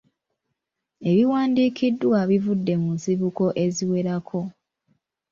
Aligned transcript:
Ebiwandiikiddwa 1.09 2.19
bivudde 2.29 2.73
mu 2.83 2.89
nsibuko 2.97 3.43
eziwerako. 3.65 4.39